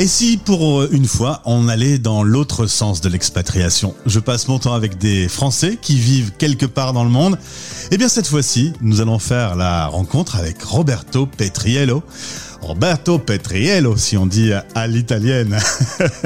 [0.00, 3.94] Et si pour euh, une fois on allait dans l'autre sens de l'expatriation?
[4.06, 7.38] Je passe mon temps avec des Français qui vivent quelque part dans le monde.
[7.92, 12.02] Eh bien cette fois-ci, nous allons faire la rencontre avec Roberto Petriello.
[12.60, 15.56] Roberto Petriello, si on dit à l'italienne.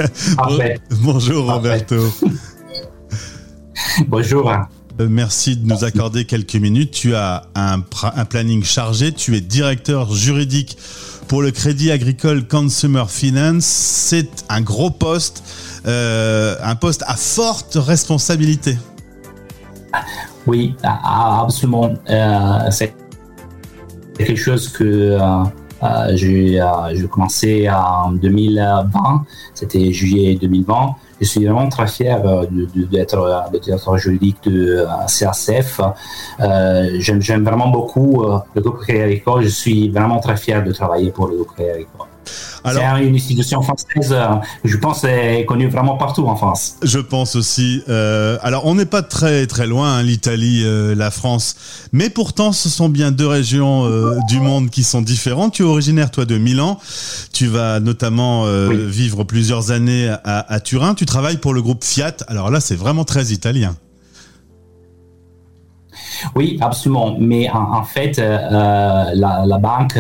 [1.02, 2.10] Bonjour Roberto.
[4.08, 4.50] Bonjour.
[4.98, 6.92] Euh, merci de nous accorder quelques minutes.
[6.92, 9.12] Tu as un, un planning chargé.
[9.12, 10.78] Tu es directeur juridique
[11.28, 15.44] pour le Crédit Agricole Consumer Finance, c'est un gros poste,
[15.86, 18.78] euh, un poste à forte responsabilité.
[20.46, 21.92] Oui, absolument.
[22.08, 22.94] Euh, c'est
[24.16, 25.18] quelque chose que
[25.82, 29.24] euh, j'ai commencé en 2020,
[29.54, 32.46] c'était juillet 2020 je suis vraiment très fier euh,
[32.90, 35.80] d'être le directeur juridique de euh, CACF.
[36.40, 39.42] Euh, j'aime vraiment beaucoup le groupe Crédit Agricole.
[39.42, 42.06] Je suis vraiment très fier de travailler pour le groupe Crédit Agricole.
[42.64, 44.26] C'est une institution française, euh,
[44.64, 46.76] je pense, est connue vraiment partout en France.
[46.82, 47.82] Je pense aussi.
[47.88, 51.56] Euh, alors, on n'est pas très très loin, hein, l'Italie, euh, la France,
[51.92, 53.58] mais pourtant, ce sont bien deux régions
[54.28, 55.54] du monde qui sont différentes.
[55.54, 56.78] Tu es originaire, toi, de Milan.
[57.32, 60.94] Tu vas notamment vivre plusieurs années à, Turin.
[60.94, 62.16] Tu travailles pour le groupe Fiat.
[62.28, 63.76] Alors là, c'est vraiment très italien.
[66.34, 67.16] Oui, absolument.
[67.18, 69.98] Mais en, fait, la, la, banque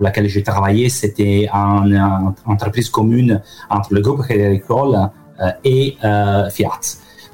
[0.00, 6.80] laquelle j'ai travaillé, c'était une, entreprise commune entre le groupe Crédit euh, et euh, Fiat.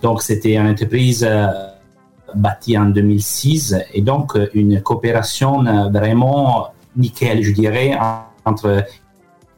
[0.02, 1.46] Donc, c'était une entreprise euh,
[2.34, 7.96] bâtie en 2006 et donc une coopération vraiment nickel, je dirais,
[8.44, 8.84] entre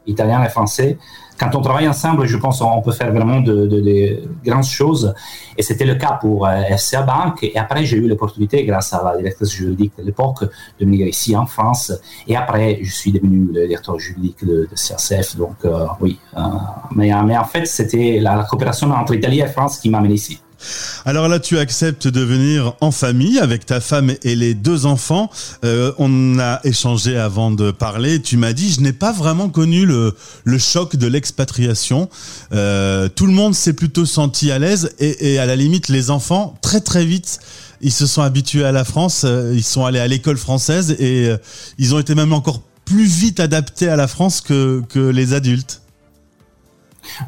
[0.06, 0.98] Italiens et Français
[1.38, 5.14] quand on travaille ensemble, je pense qu'on peut faire vraiment de, grandes choses.
[5.56, 7.42] Et c'était le cas pour euh, FCA Bank.
[7.42, 11.36] Et après, j'ai eu l'opportunité, grâce à la directrice juridique de l'époque, de venir ici
[11.36, 11.92] en France.
[12.26, 15.36] Et après, je suis devenu le directeur juridique de, CACF.
[15.36, 16.18] Donc, euh, oui.
[16.36, 16.40] Euh,
[16.94, 20.14] mais, mais, en fait, c'était la, la coopération entre Italie et France qui m'a amené
[20.14, 20.40] ici.
[21.04, 25.30] Alors là, tu acceptes de venir en famille avec ta femme et les deux enfants.
[25.64, 28.20] Euh, on a échangé avant de parler.
[28.20, 30.14] Tu m'as dit, je n'ai pas vraiment connu le,
[30.58, 32.08] choc de l'expatriation.
[32.52, 36.58] Euh, tout le monde s'est plutôt senti à l'aise et, à la limite, les enfants,
[36.62, 37.38] très très vite,
[37.80, 39.22] ils se sont habitués à la France.
[39.24, 41.30] Euh, ils sont allés à l'école française et
[41.78, 45.82] ils ont été même encore plus vite adaptés à la France que les adultes.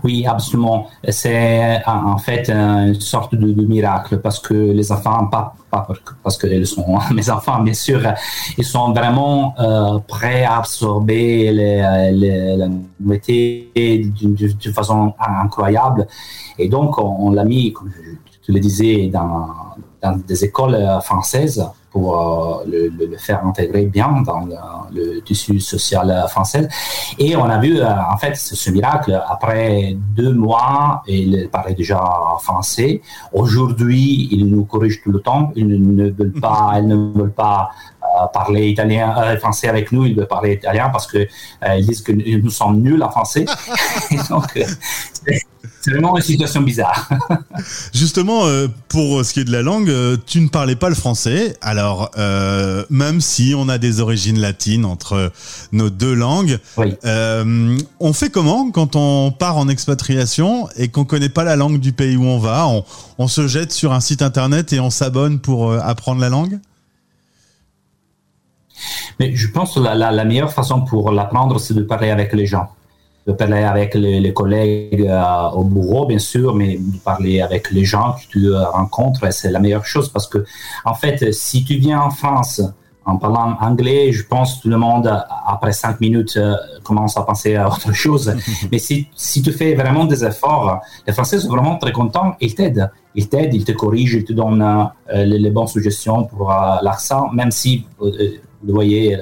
[0.05, 0.89] Oui, absolument.
[1.09, 6.99] C'est en fait une sorte de, miracle parce que les enfants, pas, parce qu'ils sont
[7.15, 8.01] mes enfants, bien sûr,
[8.57, 16.07] ils sont vraiment euh, prêts à absorber les, la nouveauté d'une façon incroyable.
[16.59, 17.91] Et donc, on, l'a mis, comme
[18.47, 19.49] je, le disais, dans,
[20.27, 24.47] des écoles françaises pour euh, le, faire intégrer bien dans
[24.93, 26.69] le, tissu social français.
[27.19, 32.01] Et on a vu, euh, en fait, ce, miracle, après deux mois, il parlait déjà
[32.41, 33.01] français.
[33.33, 35.53] Aujourd'hui, il nous corrige tout le temps.
[35.59, 37.71] Ils ne veulent pas, ils ne veulent pas
[38.03, 41.27] euh, parler italien, français avec nous, ils veulent parler italien parce que
[41.77, 43.45] ils disent que nous sommes nuls en français.
[44.31, 44.59] donc,
[45.81, 47.09] c'est vraiment une situation bizarre.
[47.95, 50.95] Justement, euh, pour ce qui est de la langue, euh, tu ne parlais pas le
[50.95, 51.57] français.
[51.61, 55.33] Alors, euh, même si on a des origines latines entre
[55.73, 56.59] nos deux langues,
[57.05, 61.93] on fait comment quand on part en expatriation et qu'on connaît pas la langue du
[61.93, 62.67] pays où on va?
[63.19, 66.59] On, se jette sur un site internet et on s'abonne pour apprendre la langue?
[69.21, 72.69] Mais je pense que la meilleure façon pour l'apprendre, c'est de parler avec les gens
[73.29, 77.85] de parler avec les, collègues euh, au bureau, bien sûr, mais de parler avec les
[77.85, 80.39] gens que tu rencontres, c'est la meilleure chose parce que,
[80.87, 82.63] en fait, si tu viens en France
[83.05, 85.07] en parlant anglais, je pense que tout le monde,
[85.47, 88.35] après cinq minutes, euh, commence à penser à autre chose.
[88.73, 92.55] Mais si, si tu fais vraiment des efforts, les Français sont vraiment très contents, ils
[92.55, 92.91] t'aident.
[93.15, 96.51] Ils t'aident, ils te corrigent, ils te donnent euh, les, bonnes suggestions pour
[96.83, 97.85] l'accent, même si
[98.63, 99.17] vous voyez,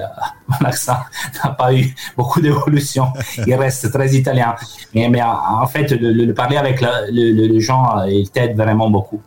[0.47, 0.97] mon accent
[1.43, 3.11] n'a pas eu beaucoup d'évolution.
[3.45, 4.55] Il reste très italien.
[4.93, 9.21] Mais, en fait, le, parler avec le, gens, il t'aide vraiment beaucoup.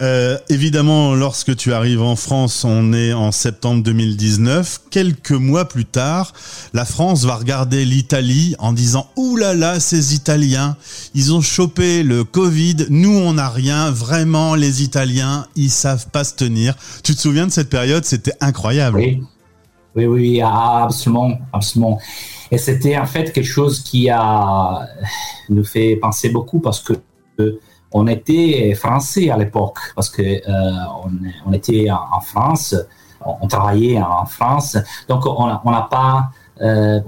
[0.00, 4.82] Euh, évidemment, lorsque tu arrives en France, on est en septembre 2019.
[4.90, 6.32] Quelques mois plus tard,
[6.72, 10.76] la France va regarder l'Italie en disant Ouh là là, ces Italiens,
[11.14, 12.86] ils ont chopé le Covid.
[12.90, 13.90] Nous, on n'a rien.
[13.90, 16.76] Vraiment, les Italiens, ils savent pas se tenir.
[17.02, 18.04] Tu te souviens de cette période?
[18.04, 18.98] C'était incroyable.
[18.98, 19.22] Oui.
[19.96, 21.98] Oui, oui, absolument, absolument.
[22.52, 24.86] Et c'était en fait quelque chose qui a
[25.48, 26.94] nous fait penser beaucoup parce que
[27.92, 30.72] on était français à l'époque parce que euh,
[31.46, 32.74] on, était en, France,
[33.24, 34.76] on, travaillait en France,
[35.08, 36.30] donc on n'a pas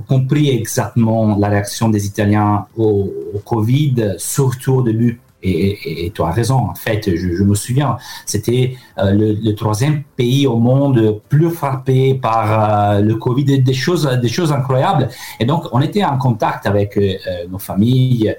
[0.06, 3.10] compris exactement la réaction des Italiens au,
[3.44, 9.12] Covid, surtout au début et, tu as raison, en fait, je, me souviens, c'était euh,
[9.12, 14.52] le, troisième pays au monde plus frappé par euh, le Covid, des, choses, des choses
[14.52, 15.08] incroyables.
[15.38, 17.14] Et donc, on était en contact avec euh,
[17.50, 18.34] nos familles,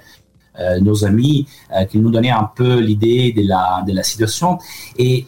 [0.82, 1.48] nos amis,
[1.90, 4.60] qui nous donnaient un peu l'idée de la, de la situation.
[4.98, 5.26] Et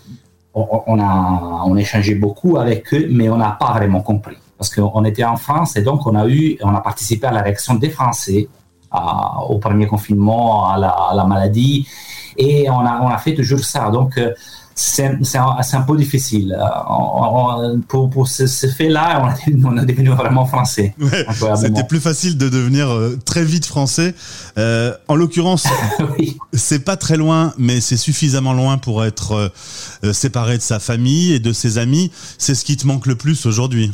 [0.53, 4.37] on, a, on échangé beaucoup avec eux, mais on n'a pas vraiment compris.
[4.57, 7.41] Parce qu'on était en France et donc on a eu, on a participé à la
[7.41, 8.47] réaction des Français
[9.49, 11.87] au premier confinement, à la, maladie.
[12.37, 13.89] Et on a, on a fait toujours ça.
[13.89, 14.33] Donc, euh,
[14.75, 15.19] c'est un,
[15.73, 16.57] un, peu difficile.
[16.59, 20.95] Euh, pour, pour ce, fait-là, on, est devenu vraiment français.
[21.55, 24.15] C'était plus facile de devenir euh, très vite français.
[24.57, 25.67] en l'occurrence,
[26.53, 29.51] c'est pas très loin, mais c'est suffisamment loin pour être
[30.11, 32.11] séparé de sa famille et de ses amis.
[32.37, 33.91] C'est ce qui te manque le plus aujourd'hui.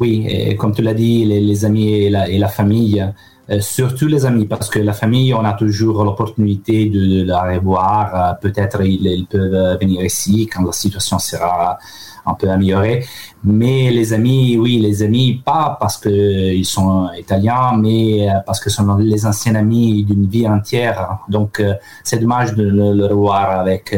[0.00, 3.08] Oui, et comme tu l'as dit, les, amis et la, famille, euh,
[3.58, 8.14] surtout les amis, parce que la famille, on a toujours l'opportunité de, la revoir.
[8.14, 11.78] Euh, peut-être ils, peuvent venir ici quand la situation sera
[12.26, 13.04] un peu améliorée.
[13.42, 18.70] Mais les amis, oui, les amis, pas parce qu'ils sont italiens, mais euh, parce que
[18.70, 21.18] ce sont les anciens amis d'une vie entière.
[21.28, 21.62] Donc,
[22.04, 23.96] c'est dommage de le, revoir avec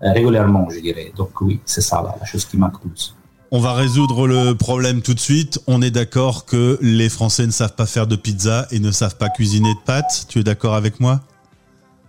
[0.00, 1.12] régulièrement, je dirais.
[1.16, 3.14] Donc, oui, c'est ça la chose qui plus.
[3.52, 5.58] On va résoudre le problème tout de suite.
[5.66, 9.16] On est d'accord que les Français ne savent pas faire de pizza et ne savent
[9.16, 10.26] pas cuisiner de pâtes.
[10.28, 11.20] Tu es d'accord avec moi?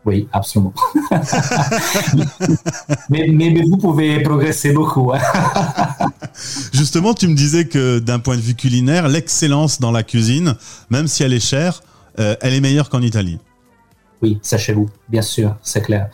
[0.06, 0.72] Oui, absolument.
[3.10, 5.14] mais, vous pouvez progresser beaucoup.
[5.14, 5.20] Hein.
[6.74, 10.56] Justement, tu me disais que d'un point de vue culinaire, l'excellence dans la cuisine,
[10.92, 11.82] même si elle est chère,
[12.20, 13.40] euh, elle est meilleure qu'en Italie.
[14.22, 16.08] Oui, sachez-vous, bien sûr, c'est clair.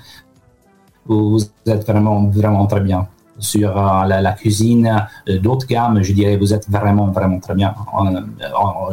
[1.05, 3.09] Vous êtes vraiment, vraiment très bien
[3.39, 7.73] sur euh, la, cuisine euh, d'autres gammes, je dirais, vous êtes vraiment, vraiment très bien.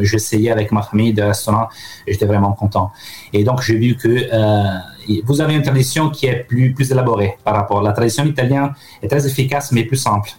[0.00, 1.69] J'essayais avec ma famille de restaurant
[2.06, 2.91] et j'étais vraiment content.
[3.32, 7.38] Et donc, j'ai vu que euh, vous avez une tradition qui est plus, plus élaborée
[7.44, 7.82] par rapport.
[7.82, 10.31] La tradition italienne est très efficace, mais plus simple.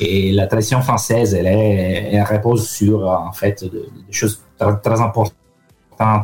[0.00, 5.00] Et la tradition française, elle, est, elle repose sur, en fait, des choses très, très
[5.00, 5.32] importantes.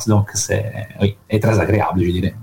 [0.07, 2.35] Donc, c'est oui, très agréable, je dirais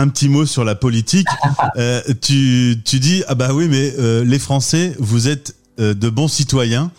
[0.00, 1.28] un petit mot sur la politique.
[1.76, 6.26] Euh, tu, dis, ah bah oui, mais euh, les Français, vous êtes euh, de bons
[6.26, 6.90] citoyens.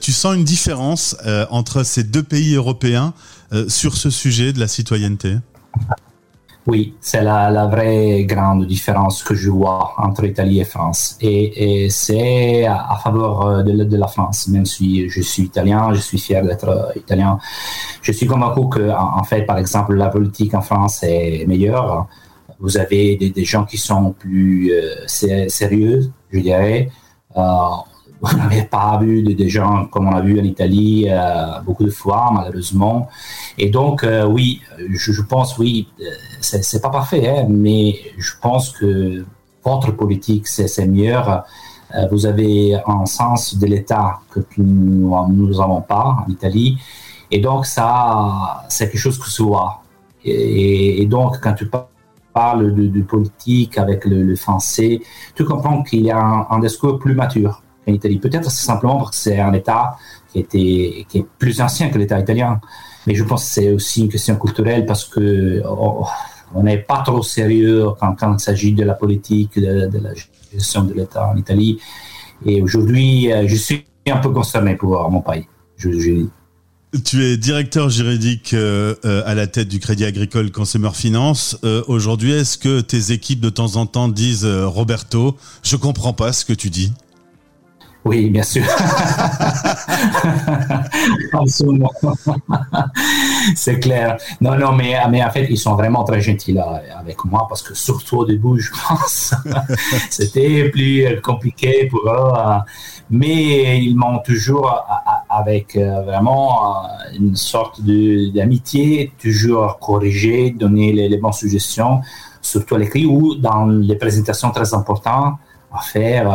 [0.00, 1.16] tu sens une différence
[1.50, 3.14] entre ces deux pays européens
[3.68, 5.36] sur ce sujet de la citoyenneté?
[6.66, 11.16] Oui, c'est la, vraie grande différence que je vois entre Italie et France.
[11.20, 16.18] Et, c'est à, faveur de, de, la France, même si je suis italien, je suis
[16.18, 17.38] fier d'être italien.
[18.02, 22.08] Je suis convaincu que, en, fait, par exemple, la politique en France est meilleure
[22.58, 26.90] vous avez des, gens qui sont plus euh, sérieux, je dirais.
[27.36, 27.40] Euh,
[28.22, 31.90] on n'avait pas vu des gens comme on a vu en Italie euh, beaucoup de
[31.90, 33.08] fois, malheureusement.
[33.58, 35.88] Et donc, oui, je, pense, oui,
[36.40, 39.24] c'est pas parfait, hein, mais je pense que
[39.62, 41.14] votre politique, c'est mieux.
[42.10, 46.78] vous avez un sens de l'État que nous n'avons pas en Italie.
[47.30, 49.82] Et donc, ça, c'est quelque chose que se voit.
[50.24, 51.84] Et, et donc, quand tu parles
[52.36, 55.00] parle de, politique avec le, français,
[55.34, 58.18] tu comprends qu'il y a un, discours plus mature en Italie.
[58.18, 59.96] Peut-être c'est simplement parce que c'est un État
[60.30, 62.60] qui, était, qui est plus ancien que l'État italien.
[63.06, 66.04] Mais je pense que c'est aussi une question culturelle parce que oh,
[66.54, 70.12] on n'est pas trop sérieux quand, il s'agit de la politique, de, la
[70.52, 71.80] gestion de l'État en Italie.
[72.44, 75.46] Et aujourd'hui, euh, je suis un peu concerné pour mon pays.
[77.04, 81.58] Tu es directeur juridique euh, euh, à la tête du Crédit Agricole Consumer Finance.
[81.64, 86.32] Euh, aujourd'hui, est-ce que tes équipes de temps en temps disent Roberto, je comprends pas
[86.32, 86.92] ce que tu dis?
[88.04, 88.62] Oui, bien sûr.
[93.56, 94.16] c'est clair.
[94.40, 96.56] Non, non, mais, mais en fait, ils sont vraiment très gentils
[96.96, 99.34] avec moi parce que surtout au début, je pense,
[100.10, 102.60] c'était plus compliqué pour eux.
[103.10, 104.84] Mais ils m'ont toujours,
[105.36, 112.00] avec euh, vraiment une sorte d'amitié, toujours corrigé, donné les, bonnes suggestions,
[112.40, 115.34] surtout à l'écrit ou dans les présentations très importantes
[115.72, 116.26] à faire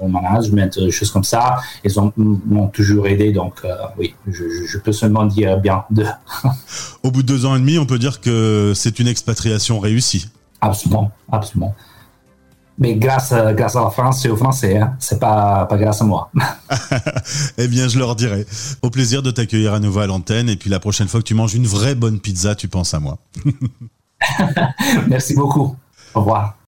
[0.00, 1.58] au management, des choses comme ça.
[1.84, 6.04] Ils m'ont toujours aidé, donc euh, oui, je, peux seulement dire bien de.
[7.02, 10.28] Au bout de deux ans et demi, on peut dire que c'est une expatriation réussie.
[10.60, 11.74] Absolument, absolument.
[12.80, 16.04] Mais grâce, grâce à la France et aux Français, hein, c'est pas, pas grâce à
[16.04, 16.30] moi.
[17.58, 18.46] eh bien, je leur dirai.
[18.80, 20.48] Au plaisir de t'accueillir à nouveau à l'antenne.
[20.48, 23.00] Et puis la prochaine fois que tu manges une vraie bonne pizza, tu penses à
[23.00, 23.18] moi.
[25.08, 25.76] Merci beaucoup.
[26.14, 26.56] Au revoir.